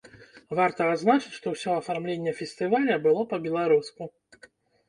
[0.59, 4.09] Варта адзначыць, што ўсё афармленне фестываля было па-беларуску.